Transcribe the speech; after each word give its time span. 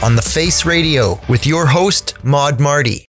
On 0.00 0.14
the 0.14 0.22
Face 0.22 0.64
Radio 0.64 1.18
with 1.28 1.44
your 1.44 1.66
host, 1.66 2.14
Mod 2.22 2.60
Marty. 2.60 3.04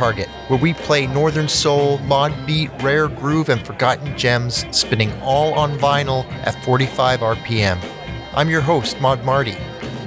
Target, 0.00 0.30
where 0.48 0.58
we 0.58 0.72
play 0.72 1.06
Northern 1.06 1.46
Soul, 1.46 1.98
Mod 1.98 2.32
Beat, 2.46 2.70
Rare 2.82 3.06
Groove, 3.06 3.50
and 3.50 3.60
Forgotten 3.66 4.16
Gems, 4.16 4.64
spinning 4.74 5.12
all 5.20 5.52
on 5.52 5.78
vinyl 5.78 6.24
at 6.46 6.54
45 6.64 7.20
RPM. 7.20 7.78
I'm 8.32 8.48
your 8.48 8.62
host, 8.62 8.98
Mod 9.02 9.22
Marty. 9.26 9.58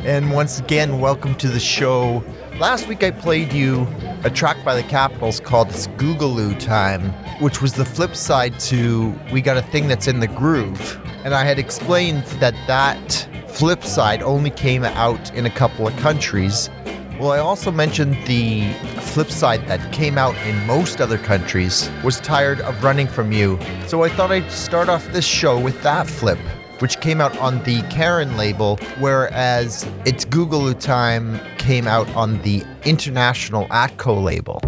And 0.04 0.32
once 0.32 0.60
again, 0.60 1.00
welcome 1.00 1.36
to 1.36 1.48
the 1.48 1.60
show. 1.60 2.24
Last 2.58 2.88
week 2.88 3.04
I 3.04 3.12
played 3.12 3.54
you 3.54 3.88
a 4.24 4.32
track 4.32 4.66
by 4.66 4.74
the 4.74 4.82
Capitols 4.82 5.40
called 5.40 5.70
It's 5.70 5.86
Googaloo 5.86 6.60
Time, 6.60 7.12
which 7.40 7.62
was 7.62 7.74
the 7.74 7.86
flip 7.86 8.16
side 8.16 8.60
to 8.62 9.14
We 9.32 9.42
Got 9.42 9.58
a 9.58 9.62
Thing 9.62 9.88
That's 9.88 10.08
in 10.08 10.20
the 10.20 10.28
Groove. 10.28 11.00
And 11.24 11.36
I 11.36 11.44
had 11.44 11.60
explained 11.60 12.24
that 12.40 12.56
that 12.66 13.30
flip 13.48 13.84
side 13.84 14.24
only 14.24 14.50
came 14.50 14.84
out 14.84 15.32
in 15.36 15.46
a 15.46 15.52
couple 15.52 15.88
of 15.88 15.96
countries. 15.98 16.72
Well, 17.20 17.32
I 17.32 17.38
also 17.38 17.70
mentioned 17.70 18.18
the 18.26 18.74
flip 19.14 19.30
side 19.30 19.68
that 19.68 19.83
came 19.94 20.18
out 20.18 20.36
in 20.48 20.66
most 20.66 21.00
other 21.00 21.20
countries 21.20 21.90
was 22.04 22.20
Tired 22.20 22.60
of 22.62 22.84
Running 22.84 23.08
From 23.08 23.32
You. 23.32 23.60
So 23.88 24.04
I 24.04 24.10
thought 24.10 24.32
I'd 24.32 24.52
start 24.52 24.90
off 24.90 25.08
this 25.14 25.26
show 25.26 25.60
with 25.60 25.82
that 25.84 26.08
flip, 26.08 26.40
which 26.80 27.00
came 27.00 27.22
out 27.22 27.38
on 27.38 27.64
the 27.64 27.84
Karen 27.84 28.36
label, 28.36 28.78
whereas 29.00 29.88
It's 30.04 30.26
Googaloo 30.26 30.80
Time 30.80 31.40
came 31.60 31.88
out 31.88 32.10
on 32.16 32.42
the 32.42 32.64
International 32.84 33.68
Atco 33.68 34.22
label. 34.22 34.60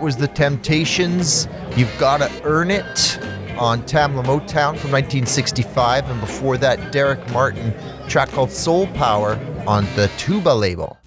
Was 0.00 0.16
The 0.16 0.28
Temptations. 0.28 1.46
You've 1.76 1.94
Gotta 1.98 2.30
Earn 2.44 2.70
It 2.70 3.18
on 3.58 3.82
Tamla 3.82 4.24
Motown 4.24 4.78
from 4.78 4.92
1965. 4.92 6.08
And 6.08 6.20
before 6.20 6.56
that, 6.56 6.90
Derek 6.90 7.30
Martin, 7.32 7.74
track 8.08 8.30
called 8.30 8.50
Soul 8.50 8.86
Power 8.88 9.38
on 9.66 9.84
the 9.96 10.10
Tuba 10.16 10.50
label. 10.50 10.99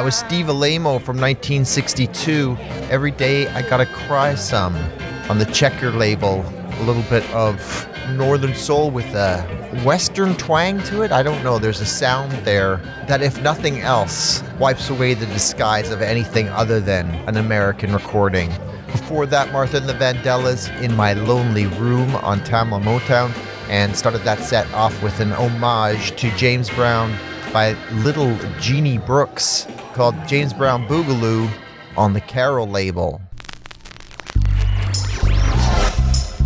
That 0.00 0.06
was 0.06 0.16
Steve 0.16 0.46
Alaimo 0.46 0.98
from 1.02 1.20
1962. 1.20 2.56
Every 2.88 3.10
day 3.10 3.48
I 3.48 3.60
gotta 3.60 3.84
cry 3.84 4.34
some 4.34 4.74
on 5.28 5.36
the 5.36 5.44
Checker 5.44 5.90
label. 5.90 6.42
A 6.78 6.82
little 6.84 7.02
bit 7.10 7.22
of 7.34 7.86
Northern 8.16 8.54
Soul 8.54 8.90
with 8.90 9.14
a 9.14 9.42
Western 9.84 10.34
twang 10.36 10.82
to 10.84 11.02
it. 11.02 11.12
I 11.12 11.22
don't 11.22 11.44
know. 11.44 11.58
There's 11.58 11.82
a 11.82 11.84
sound 11.84 12.32
there 12.46 12.78
that, 13.08 13.20
if 13.20 13.42
nothing 13.42 13.80
else, 13.80 14.42
wipes 14.58 14.88
away 14.88 15.12
the 15.12 15.26
disguise 15.26 15.90
of 15.90 16.00
anything 16.00 16.48
other 16.48 16.80
than 16.80 17.10
an 17.28 17.36
American 17.36 17.92
recording. 17.92 18.48
Before 18.86 19.26
that, 19.26 19.52
Martha 19.52 19.76
and 19.76 19.86
the 19.86 19.92
Vandellas 19.92 20.74
in 20.80 20.96
My 20.96 21.12
Lonely 21.12 21.66
Room 21.66 22.16
on 22.16 22.40
Tamla 22.40 22.82
Motown, 22.82 23.36
and 23.68 23.94
started 23.94 24.22
that 24.22 24.38
set 24.38 24.66
off 24.72 25.02
with 25.02 25.20
an 25.20 25.32
homage 25.32 26.16
to 26.16 26.34
James 26.38 26.70
Brown 26.70 27.14
by 27.52 27.72
Little 27.92 28.34
Genie 28.60 28.96
Brooks 28.96 29.66
called 29.94 30.14
James 30.26 30.52
Brown 30.52 30.86
Boogaloo 30.86 31.50
on 31.96 32.12
the 32.12 32.20
Carol 32.20 32.66
label. 32.66 33.20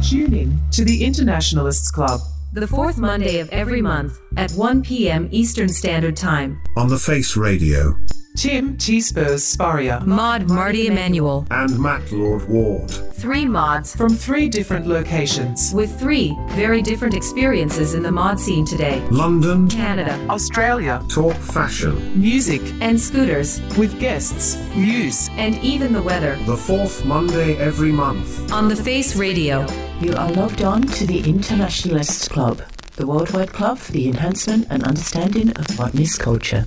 Tune 0.03 0.35
in 0.35 0.61
to 0.73 0.85
the 0.85 1.05
Internationalists 1.05 1.91
Club. 1.91 2.21
The 2.53 2.67
fourth 2.69 2.99
Monday 2.99 3.41
of 3.41 3.49
every 3.49 3.83
month 3.83 4.19
at 4.37 4.53
1 4.53 4.83
p.m. 4.83 5.29
Eastern 5.33 5.69
Standard 5.69 6.17
Time. 6.17 6.61
on 6.77 6.89
the 6.89 6.99
Face 6.99 7.37
Radio 7.37 7.95
Tim 8.37 8.77
T. 8.77 9.01
Spurs 9.01 9.45
Sparia. 9.45 10.05
Mod 10.05 10.51
Marty 10.51 10.89
Emanuel. 10.89 11.47
and 11.53 11.79
Matt 11.79 12.11
Lord 12.11 12.49
Ward. 12.49 12.91
Three 12.91 13.45
mods 13.47 13.95
From 13.95 14.15
three 14.17 14.49
different 14.49 14.89
locations 14.89 15.73
with 15.73 15.99
three 16.01 16.37
very 16.49 16.83
different 16.83 17.15
experiences 17.15 17.95
in 17.95 18.03
the 18.03 18.11
mod 18.11 18.41
scene 18.41 18.67
today 18.67 19.01
London, 19.11 19.69
Canada, 19.69 20.19
Australia. 20.29 21.01
talk 21.09 21.37
fashion. 21.37 22.21
Music 22.21 22.61
and 22.81 23.01
scooters, 23.01 23.61
with 23.79 23.99
guests, 24.01 24.57
news, 24.75 25.31
and 25.37 25.55
even 25.63 25.93
the 25.93 26.03
weather 26.03 26.37
The 26.45 26.57
fourth 26.57 27.05
Monday 27.07 27.57
every 27.59 27.93
month. 27.93 28.53
on 28.53 28.69
the 28.69 28.77
Face 28.77 29.15
Radio. 29.15 29.65
You 30.01 30.13
are 30.17 30.31
logged 30.33 30.63
on 30.63 30.83
to 30.83 31.07
the 31.07 31.21
Internationalists 31.21 32.27
Club, 32.29 32.61
the 32.97 33.07
worldwide 33.07 33.53
club 33.53 33.79
for 33.79 33.93
the 33.93 34.09
enhancement 34.09 34.67
and 34.71 34.83
understanding 34.83 35.51
of 35.57 35.79
modernist 35.79 36.19
culture. 36.19 36.67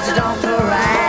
is 0.00 0.08
it 0.08 0.18
on 0.18 0.40
the 0.40 0.48
right? 0.48 0.99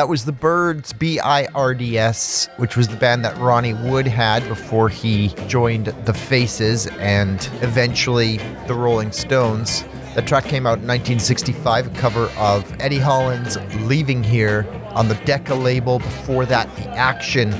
That 0.00 0.08
was 0.08 0.24
the 0.24 0.32
Birds, 0.32 0.94
B 0.94 1.20
I 1.20 1.44
R 1.54 1.74
D 1.74 1.98
S, 1.98 2.48
which 2.56 2.74
was 2.74 2.88
the 2.88 2.96
band 2.96 3.22
that 3.26 3.36
Ronnie 3.36 3.74
Wood 3.74 4.06
had 4.06 4.48
before 4.48 4.88
he 4.88 5.28
joined 5.46 5.88
the 6.06 6.14
Faces 6.14 6.86
and 6.86 7.38
eventually 7.60 8.38
the 8.66 8.72
Rolling 8.72 9.12
Stones. 9.12 9.84
That 10.14 10.26
track 10.26 10.44
came 10.44 10.66
out 10.66 10.78
in 10.78 10.86
1965, 10.86 11.88
a 11.88 11.90
cover 12.00 12.32
of 12.38 12.74
Eddie 12.80 12.98
Holland's 12.98 13.58
Leaving 13.80 14.24
Here 14.24 14.66
on 14.94 15.08
the 15.08 15.16
Decca 15.26 15.54
label. 15.54 15.98
Before 15.98 16.46
that, 16.46 16.74
the 16.76 16.88
action 16.92 17.50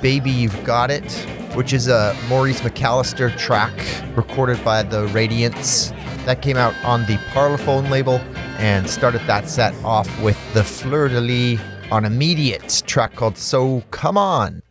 Baby 0.00 0.30
You've 0.30 0.62
Got 0.62 0.92
It, 0.92 1.12
which 1.56 1.72
is 1.72 1.88
a 1.88 2.16
Maurice 2.28 2.60
McAlister 2.60 3.36
track 3.36 3.72
recorded 4.16 4.64
by 4.64 4.84
the 4.84 5.08
Radiants. 5.08 5.90
That 6.26 6.42
came 6.42 6.58
out 6.58 6.76
on 6.84 7.06
the 7.06 7.16
Parlophone 7.32 7.90
label 7.90 8.20
and 8.58 8.88
started 8.88 9.22
that 9.22 9.48
set 9.48 9.74
off 9.82 10.08
with 10.22 10.38
the 10.54 10.62
Fleur 10.62 11.08
de 11.08 11.20
Lys 11.20 11.58
on 11.90 12.04
immediate 12.04 12.82
track 12.86 13.14
called 13.14 13.38
So 13.38 13.82
Come 13.90 14.16
On. 14.16 14.62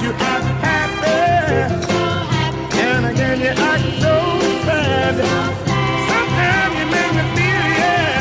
You 0.00 0.12
act 0.12 0.44
happy, 0.62 1.88
and 2.78 3.06
again 3.06 3.40
you 3.40 3.48
act 3.48 3.84
so 4.00 4.14
sad. 4.64 5.16
Sometimes 6.08 6.74
you 6.78 6.86
make 6.94 7.12
me 7.18 7.22
feel 7.34 7.66
yeah, 7.80 8.20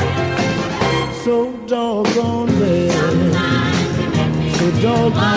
so 1.24 1.36
doggone 1.68 2.52
bad, 2.60 3.16
so 4.58 4.66
doggone 4.82 5.37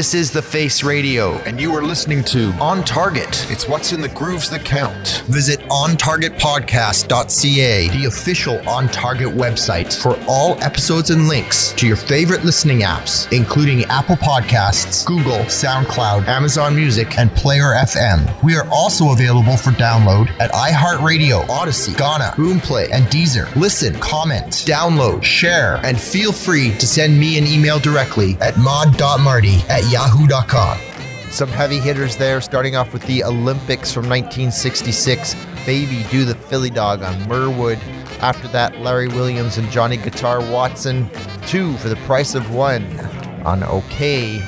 This 0.00 0.14
is 0.14 0.30
The 0.30 0.40
Face 0.40 0.82
Radio, 0.82 1.34
and 1.40 1.60
you 1.60 1.74
are 1.74 1.82
listening 1.82 2.24
to 2.24 2.52
On 2.52 2.82
Target. 2.82 3.44
It's 3.50 3.68
what's 3.68 3.92
in 3.92 4.00
the 4.00 4.08
grooves 4.08 4.48
that 4.48 4.64
count. 4.64 5.22
Visit 5.26 5.59
ontargetpodcast.ca, 5.70 7.88
the 7.88 8.04
official 8.06 8.60
On 8.68 8.88
Target 8.88 9.28
website 9.28 9.94
for 9.94 10.18
all 10.28 10.60
episodes 10.62 11.08
and 11.10 11.28
links 11.28 11.72
to 11.72 11.86
your 11.86 11.96
favorite 11.96 12.44
listening 12.44 12.80
apps, 12.80 13.32
including 13.32 13.84
Apple 13.84 14.16
Podcasts, 14.16 15.06
Google, 15.06 15.38
SoundCloud, 15.46 16.26
Amazon 16.26 16.74
Music, 16.76 17.18
and 17.18 17.30
Player 17.32 17.72
FM. 17.74 18.42
We 18.42 18.56
are 18.56 18.68
also 18.70 19.12
available 19.12 19.56
for 19.56 19.70
download 19.70 20.28
at 20.40 20.50
iHeartRadio, 20.52 21.48
Odyssey, 21.48 21.92
Gaana, 21.92 22.32
Boomplay, 22.32 22.90
and 22.92 23.06
Deezer. 23.06 23.54
Listen, 23.56 23.94
comment, 24.00 24.46
download, 24.66 25.22
share, 25.22 25.80
and 25.84 25.98
feel 26.00 26.32
free 26.32 26.70
to 26.78 26.86
send 26.86 27.18
me 27.18 27.38
an 27.38 27.46
email 27.46 27.78
directly 27.78 28.36
at 28.40 28.58
mod.marty 28.58 29.60
at 29.68 29.90
yahoo.com. 29.90 30.78
Some 31.30 31.48
heavy 31.48 31.78
hitters 31.78 32.16
there, 32.16 32.40
starting 32.40 32.74
off 32.74 32.92
with 32.92 33.02
the 33.02 33.22
Olympics 33.22 33.92
from 33.92 34.08
1966. 34.08 35.36
Baby 35.66 36.04
Do 36.10 36.24
the 36.24 36.34
Philly 36.34 36.70
Dog 36.70 37.02
on 37.02 37.28
Mirwood. 37.28 37.78
After 38.20 38.48
that, 38.48 38.78
Larry 38.80 39.08
Williams 39.08 39.58
and 39.58 39.70
Johnny 39.70 39.96
Guitar 39.96 40.40
Watson. 40.50 41.08
Two 41.46 41.76
for 41.78 41.88
the 41.88 41.96
price 41.96 42.34
of 42.34 42.54
one 42.54 42.84
on 43.44 43.60
Okeh. 43.60 44.40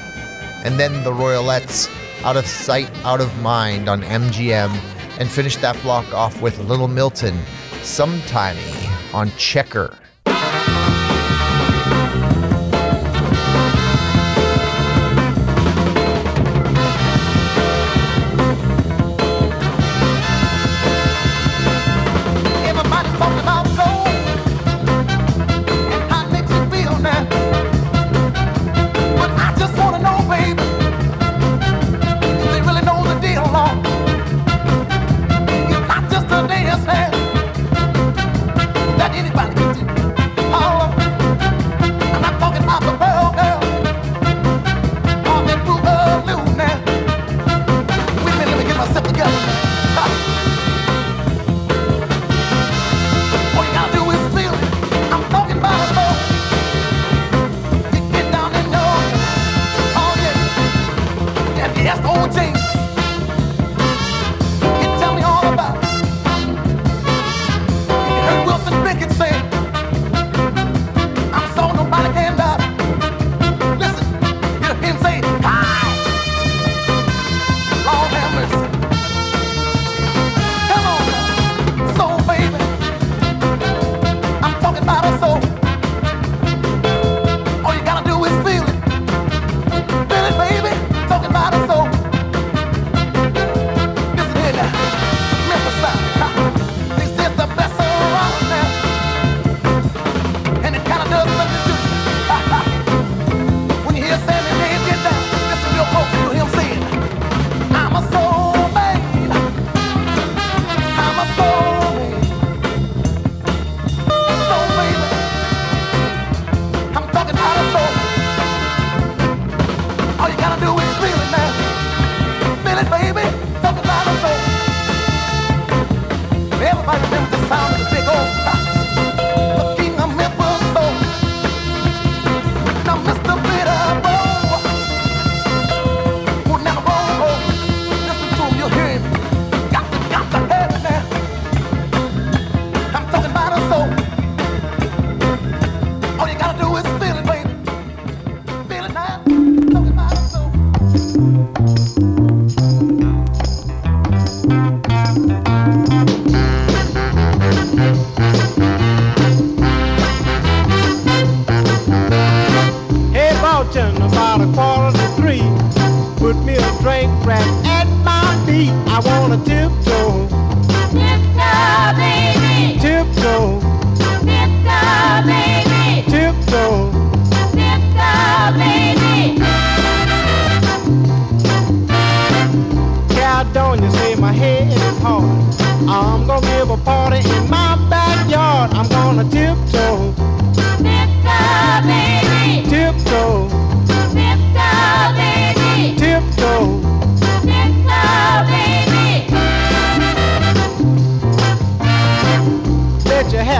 And 0.64 0.78
then 0.78 1.02
the 1.04 1.12
Royalettes, 1.12 1.88
Out 2.24 2.36
of 2.36 2.46
Sight, 2.46 2.90
Out 3.04 3.20
of 3.20 3.36
Mind 3.40 3.88
on 3.88 4.02
MGM. 4.02 4.70
And 5.18 5.30
finished 5.30 5.60
that 5.60 5.80
block 5.82 6.12
off 6.12 6.40
with 6.40 6.58
Little 6.60 6.88
Milton, 6.88 7.38
Sometimey 7.82 9.14
on 9.14 9.30
Checker. 9.32 9.96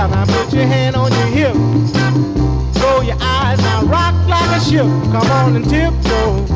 square. 0.02 0.26
Now 0.26 0.26
put 0.26 0.52
your 0.52 0.66
hand 0.66 0.96
on 0.96 1.12
your 1.12 1.26
hip. 1.26 1.54
Roll 2.82 3.02
your 3.02 3.16
eyes, 3.20 3.58
now 3.58 3.82
rock 3.84 4.14
like 4.28 4.56
a 4.56 4.60
ship. 4.60 4.86
Come 5.12 5.30
on 5.30 5.56
and 5.56 5.64
tiptoe. 5.64 6.46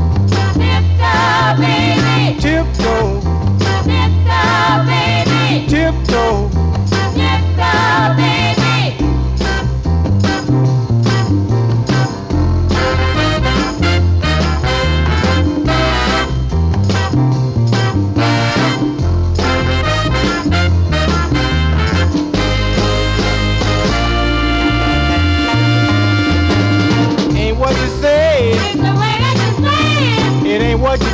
Tiptoe, 0.54 1.56
baby. 1.58 2.40
Tiptoe. 2.40 3.20
Tiptoe, 3.84 4.84
baby. 4.86 5.66
Tiptoe. 5.68 6.50
Tiptoe, 7.14 8.16
baby. 8.16 8.35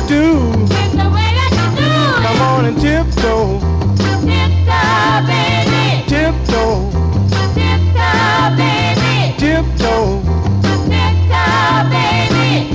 do. 0.07 0.51
It's 0.63 0.95
the 0.95 1.09
way 1.15 1.31
I 1.35 1.47
should 1.55 1.73
do. 1.77 1.91
Come 2.25 2.41
on 2.41 2.65
and 2.65 2.77
tiptoe. 2.79 3.59
Tiptoe, 4.27 5.23
baby. 5.29 6.03
Tiptoe. 6.11 6.91
Tiptoe, 7.55 8.55
baby. 8.59 9.35
Tiptoe. 9.37 10.21
Tiptoe, 10.89 11.89
baby. 11.89 12.73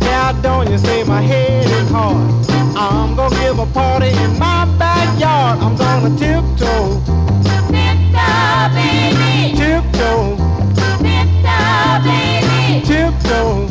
Now 0.00 0.76
say 0.78 1.04
my 1.04 1.22
head 1.22 1.66
is 1.66 1.90
hard. 1.90 2.16
I'm 2.76 3.14
gonna 3.14 3.34
give 3.36 3.58
a 3.58 3.66
party 3.66 4.08
in 4.08 4.38
my 4.38 4.64
backyard. 4.78 5.60
I'm 5.60 5.76
gonna 5.76 6.10
tiptoe. 6.18 7.00
Tiptoe, 7.70 8.68
baby. 8.74 9.56
Tiptoe 9.56 10.43
tiptoe. 13.24 13.66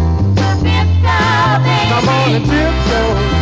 Come 1.90 2.10
on 2.10 2.36
and 2.36 2.46
tiptoe. 2.46 3.33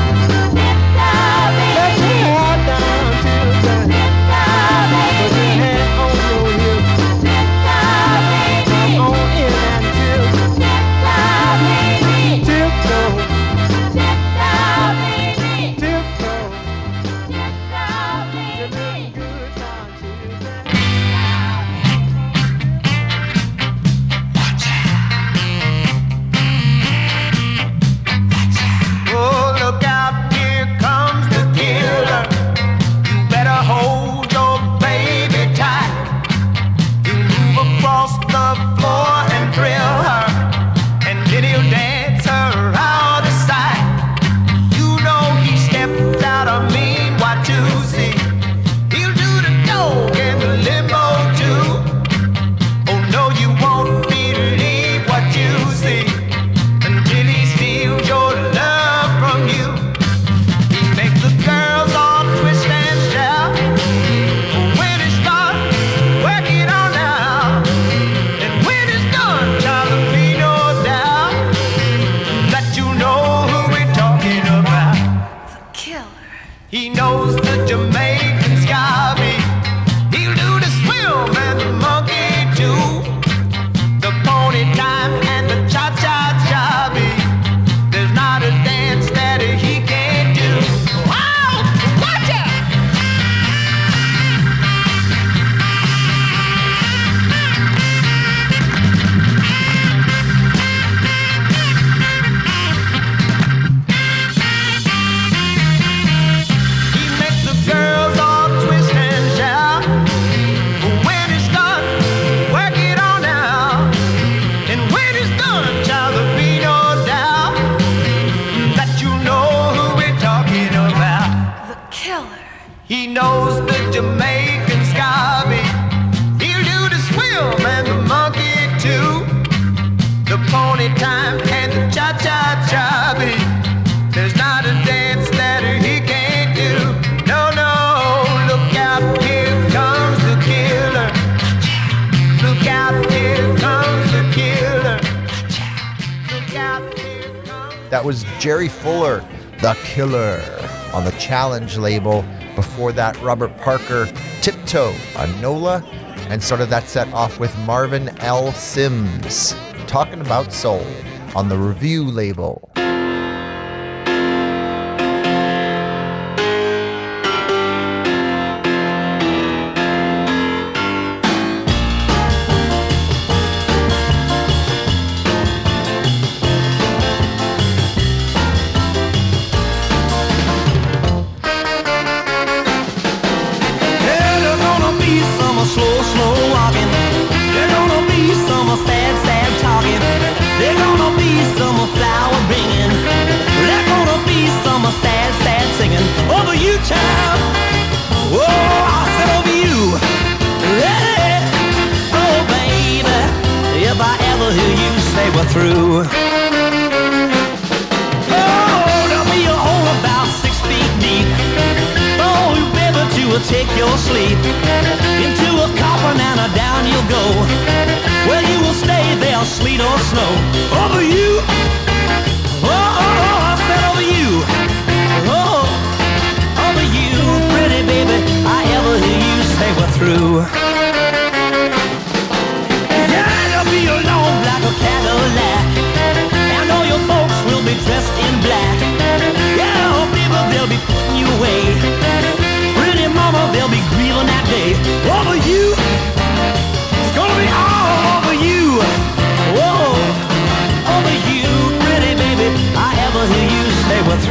Challenge 151.32 151.78
label. 151.78 152.26
Before 152.56 152.92
that, 152.92 153.18
Robert 153.22 153.56
Parker, 153.56 154.06
Tiptoe 154.42 154.94
on 155.16 155.40
NOLA, 155.40 155.82
and 156.28 156.44
started 156.44 156.66
that 156.72 156.90
set 156.90 157.08
off 157.14 157.40
with 157.40 157.58
Marvin 157.60 158.10
L. 158.20 158.52
Sims, 158.52 159.56
talking 159.88 160.20
about 160.20 160.52
soul 160.52 160.86
on 161.34 161.48
the 161.48 161.58
Revue 161.58 162.04
label. 162.04 162.71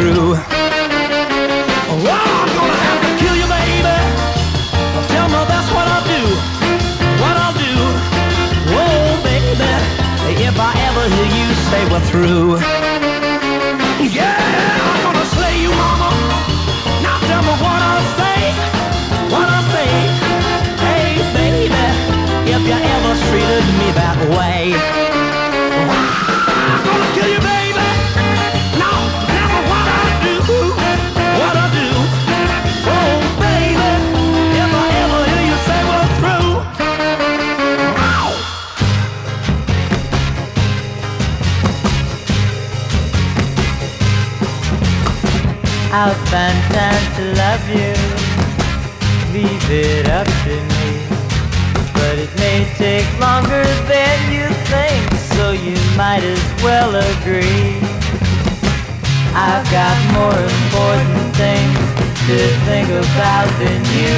true. 0.00 0.32
Oh, 1.92 2.08
I'm 2.40 2.50
gonna 2.56 2.78
have 2.88 3.00
to 3.04 3.12
kill 3.20 3.36
you, 3.36 3.46
baby. 3.56 3.98
I'll 4.96 5.08
tell 5.12 5.28
my 5.28 5.44
that's 5.44 5.70
what 5.76 5.86
I'll 5.94 6.06
do. 6.16 6.22
What 7.22 7.36
I'll 7.44 7.58
do. 7.66 7.74
Oh, 8.80 9.10
baby. 9.28 9.72
If 10.48 10.56
I 10.58 10.72
ever 10.88 11.04
hear 11.14 11.28
you 11.38 11.48
say 11.68 11.82
we're 11.92 12.04
through. 12.10 12.79
have 47.60 47.76
you. 47.76 47.94
Leave 49.32 49.70
it 49.70 50.08
up 50.08 50.26
to 50.26 50.54
me. 50.72 51.06
But 51.94 52.18
it 52.18 52.32
may 52.38 52.66
take 52.76 53.06
longer 53.20 53.64
than 53.86 54.32
you 54.32 54.48
think, 54.66 55.12
so 55.34 55.52
you 55.52 55.76
might 55.96 56.22
as 56.22 56.62
well 56.62 56.94
agree. 56.94 57.78
I've 59.34 59.68
got 59.70 59.96
more 60.12 60.34
important 60.34 61.36
things 61.36 61.78
to 62.26 62.38
think 62.66 62.88
about 62.88 63.48
than 63.58 63.80
you. 64.00 64.16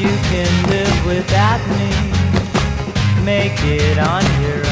You 0.00 0.12
can 0.30 0.50
live 0.70 1.06
without 1.06 1.60
me, 1.76 1.90
make 3.24 3.58
it 3.62 3.98
on 3.98 4.24
your 4.42 4.66
own 4.66 4.71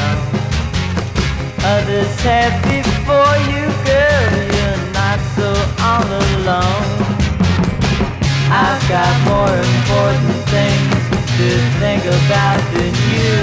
others 1.70 2.20
have 2.22 2.54
before 2.64 3.36
you, 3.52 3.64
girl. 3.86 4.30
You're 4.56 4.84
not 5.00 5.18
so 5.36 5.48
all 5.88 6.08
alone. 6.24 6.86
I've 8.50 8.82
got 8.94 9.12
more 9.30 9.56
important 9.76 10.36
things 10.54 11.00
to 11.38 11.48
think 11.82 12.02
about 12.18 12.60
than 12.74 12.94
you. 13.14 13.38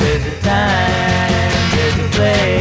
There's 0.00 0.26
a 0.32 0.36
time, 0.42 1.62
there's 1.74 1.98
a 2.04 2.08
place. 2.16 2.53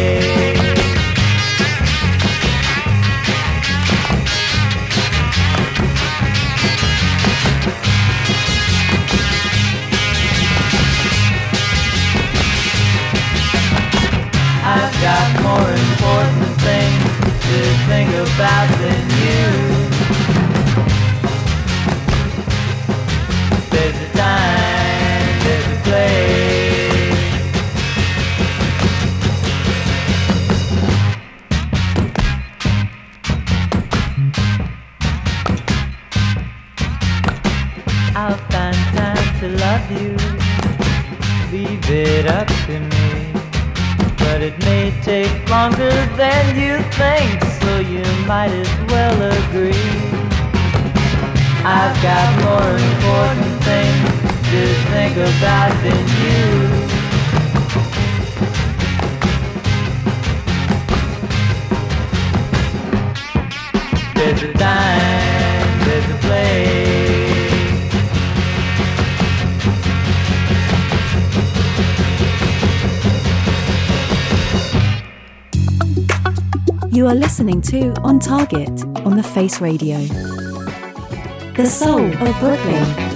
more 15.44 15.70
important 15.70 16.56
things 16.64 17.04
to 17.44 17.60
think 17.88 18.10
about 18.10 18.68
than 18.80 19.04
you. 19.22 19.72
are 77.14 77.16
listening 77.16 77.61
to 77.61 77.93
On 78.01 78.18
Target 78.18 78.84
on 79.05 79.16
the 79.16 79.22
Face 79.22 79.61
Radio. 79.61 79.99
The 81.55 81.68
Soul 81.68 82.05
of 82.05 82.39
Brooklyn. 82.39 83.12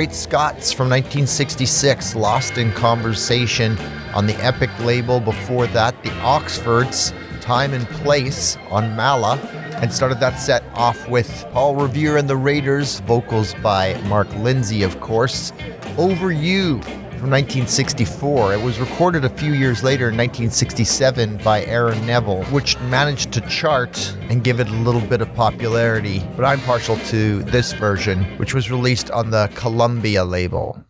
Great 0.00 0.14
Scots 0.14 0.72
from 0.72 0.88
1966, 0.88 2.16
Lost 2.16 2.56
in 2.56 2.72
Conversation 2.72 3.76
on 4.14 4.26
the 4.26 4.34
Epic 4.36 4.70
label. 4.78 5.20
Before 5.20 5.66
that, 5.66 5.94
the 6.02 6.10
Oxfords, 6.20 7.12
Time 7.42 7.74
and 7.74 7.86
Place 7.86 8.56
on 8.70 8.96
Mala, 8.96 9.36
and 9.82 9.92
started 9.92 10.18
that 10.20 10.40
set 10.40 10.64
off 10.72 11.06
with 11.10 11.46
Paul 11.52 11.76
Revere 11.76 12.16
and 12.16 12.30
the 12.30 12.36
Raiders, 12.38 13.00
vocals 13.00 13.52
by 13.62 13.92
Mark 14.04 14.34
Lindsay, 14.36 14.82
of 14.82 14.98
course. 15.02 15.52
Over 15.98 16.32
You 16.32 16.80
from 17.20 17.28
1964. 17.28 18.54
It 18.54 18.62
was 18.62 18.80
recorded 18.80 19.26
a 19.26 19.28
few 19.28 19.52
years 19.52 19.82
later 19.82 20.08
in 20.08 20.16
1967 20.16 21.36
by 21.44 21.62
Aaron 21.66 22.06
Neville, 22.06 22.44
which 22.44 22.80
managed 22.80 23.30
to 23.32 23.42
chart 23.42 24.16
and 24.30 24.42
give 24.42 24.58
it 24.58 24.68
a 24.68 24.72
little 24.72 25.02
bit 25.02 25.20
of 25.20 25.32
popularity. 25.34 26.26
But 26.34 26.46
I'm 26.46 26.60
partial 26.60 26.96
to 26.96 27.42
this 27.42 27.74
version, 27.74 28.24
which 28.38 28.54
was 28.54 28.70
released 28.70 29.10
on 29.10 29.30
the 29.30 29.50
Columbia 29.54 30.24
label. 30.24 30.82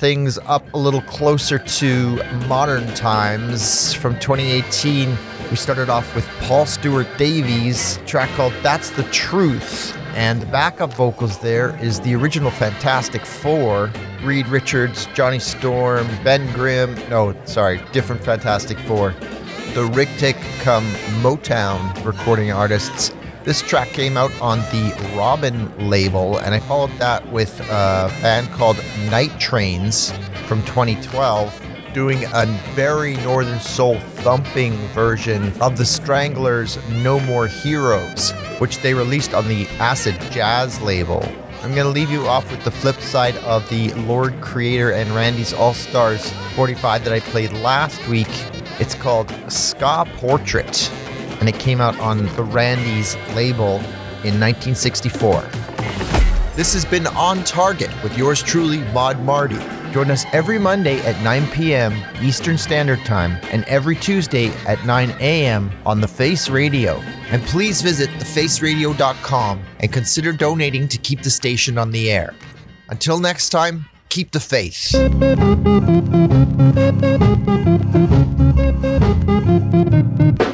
Things 0.00 0.38
up 0.46 0.64
a 0.72 0.78
little 0.78 1.02
closer 1.02 1.58
to 1.58 2.16
modern 2.48 2.86
times 2.94 3.92
from 3.92 4.18
2018. 4.18 5.14
We 5.50 5.56
started 5.56 5.90
off 5.90 6.14
with 6.14 6.26
Paul 6.40 6.64
Stuart 6.64 7.06
Davies, 7.18 7.98
track 8.06 8.30
called 8.30 8.54
That's 8.62 8.88
the 8.88 9.02
Truth. 9.12 9.94
And 10.14 10.40
the 10.40 10.46
backup 10.46 10.94
vocals 10.94 11.38
there 11.40 11.78
is 11.84 12.00
the 12.00 12.14
original 12.14 12.50
Fantastic 12.50 13.26
Four 13.26 13.92
Reed 14.22 14.46
Richards, 14.46 15.04
Johnny 15.12 15.38
Storm, 15.38 16.06
Ben 16.24 16.50
Grimm. 16.54 16.94
No, 17.10 17.36
sorry, 17.44 17.82
different 17.92 18.24
Fantastic 18.24 18.78
Four. 18.78 19.14
The 19.74 19.84
Ric-Tic 19.92 20.36
come 20.62 20.86
Motown 21.20 22.06
recording 22.06 22.50
artists. 22.50 23.12
This 23.42 23.62
track 23.62 23.88
came 23.88 24.18
out 24.18 24.38
on 24.42 24.58
the 24.58 24.94
Robyn 25.16 25.88
label, 25.88 26.36
and 26.38 26.54
I 26.54 26.60
followed 26.60 26.90
that 26.98 27.26
with 27.32 27.58
a 27.60 28.12
band 28.20 28.50
called 28.50 28.76
Night 29.10 29.40
Trains 29.40 30.12
from 30.46 30.62
2012 30.64 31.60
doing 31.94 32.24
a 32.34 32.46
very 32.74 33.16
Northern 33.16 33.58
Soul 33.58 33.98
thumping 33.98 34.74
version 34.88 35.52
of 35.60 35.78
the 35.78 35.86
Stranglers' 35.86 36.78
No 37.02 37.18
More 37.20 37.46
Heroes, 37.46 38.32
which 38.58 38.78
they 38.82 38.92
released 38.92 39.32
on 39.32 39.48
the 39.48 39.66
Acid 39.78 40.20
Jazz 40.30 40.80
label. 40.82 41.24
I'm 41.62 41.74
going 41.74 41.86
to 41.86 41.92
leave 41.92 42.10
you 42.10 42.26
off 42.26 42.50
with 42.50 42.62
the 42.62 42.70
flip 42.70 43.00
side 43.00 43.36
of 43.38 43.68
the 43.70 43.92
Lord 43.94 44.38
Creator 44.40 44.92
and 44.92 45.10
Randy's 45.10 45.52
All 45.52 45.74
Stars 45.74 46.30
45 46.54 47.04
that 47.04 47.12
I 47.12 47.20
played 47.20 47.52
last 47.54 48.06
week. 48.06 48.28
It's 48.78 48.94
called 48.94 49.34
Ska 49.50 50.06
Portrait, 50.16 50.90
and 51.40 51.48
it 51.48 51.58
came 51.58 51.80
out 51.80 51.98
on 51.98 52.26
the 52.36 52.42
Randy's 52.42 53.16
label 53.34 53.76
in 54.22 54.38
1964. 54.38 55.40
This 56.54 56.72
has 56.74 56.84
been 56.84 57.06
On 57.08 57.42
Target 57.44 57.90
with 58.02 58.16
yours 58.16 58.42
truly, 58.42 58.78
Mod 58.92 59.18
Marty. 59.20 59.58
Join 59.92 60.10
us 60.10 60.24
every 60.32 60.58
Monday 60.58 60.98
at 61.00 61.20
9 61.24 61.46
p.m. 61.48 61.94
Eastern 62.22 62.56
Standard 62.56 63.00
Time 63.04 63.38
and 63.50 63.64
every 63.64 63.96
Tuesday 63.96 64.48
at 64.66 64.84
9 64.84 65.10
a.m. 65.20 65.72
on 65.84 66.00
The 66.00 66.08
Face 66.08 66.48
Radio. 66.48 66.96
And 67.30 67.42
please 67.42 67.82
visit 67.82 68.08
thefaceradio.com 68.10 69.62
and 69.80 69.92
consider 69.92 70.32
donating 70.32 70.86
to 70.88 70.98
keep 70.98 71.22
the 71.22 71.30
station 71.30 71.78
on 71.78 71.90
the 71.90 72.10
air. 72.12 72.34
Until 72.88 73.18
next 73.18 73.48
time, 73.48 73.86
keep 74.10 74.32
the 74.32 74.40
faith. 74.40 74.94
Thank 79.40 80.40
you. 80.40 80.49